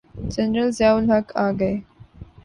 [0.33, 1.75] General Zia ul-Haq آ گئے۔